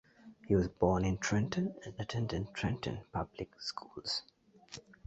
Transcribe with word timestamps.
He 0.47 0.55
was 0.55 0.67
born 0.67 1.05
in 1.05 1.19
Trenton 1.19 1.75
and 1.85 1.93
attended 1.99 2.51
Trenton 2.55 3.01
public 3.13 3.61
schools. 3.61 4.23